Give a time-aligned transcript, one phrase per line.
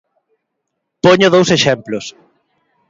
[1.03, 2.05] Poño dous exemplos.